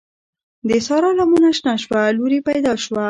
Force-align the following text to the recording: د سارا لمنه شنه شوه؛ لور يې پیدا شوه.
د 0.69 0.71
سارا 0.85 1.09
لمنه 1.19 1.49
شنه 1.57 1.73
شوه؛ 1.83 2.01
لور 2.17 2.31
يې 2.35 2.41
پیدا 2.49 2.73
شوه. 2.83 2.99